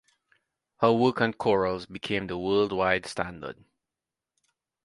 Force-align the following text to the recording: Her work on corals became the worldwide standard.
Her 0.77 0.91
work 0.91 1.21
on 1.21 1.33
corals 1.33 1.85
became 1.85 2.25
the 2.25 2.35
worldwide 2.35 3.05
standard. 3.05 3.63